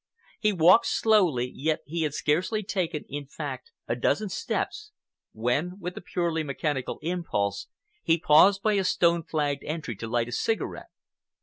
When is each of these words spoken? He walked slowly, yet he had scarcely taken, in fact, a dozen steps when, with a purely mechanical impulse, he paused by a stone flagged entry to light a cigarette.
He 0.39 0.51
walked 0.51 0.87
slowly, 0.87 1.51
yet 1.53 1.81
he 1.85 2.01
had 2.01 2.15
scarcely 2.15 2.63
taken, 2.63 3.05
in 3.07 3.27
fact, 3.27 3.71
a 3.87 3.95
dozen 3.95 4.29
steps 4.29 4.89
when, 5.31 5.77
with 5.79 5.95
a 5.95 6.01
purely 6.01 6.41
mechanical 6.41 6.97
impulse, 7.03 7.67
he 8.01 8.17
paused 8.17 8.63
by 8.63 8.73
a 8.73 8.83
stone 8.83 9.21
flagged 9.21 9.63
entry 9.63 9.95
to 9.97 10.07
light 10.07 10.27
a 10.27 10.31
cigarette. 10.31 10.89